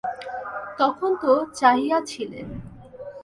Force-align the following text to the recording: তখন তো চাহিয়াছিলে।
তখন 0.79 1.09
তো 1.21 1.31
চাহিয়াছিলে। 1.53 2.39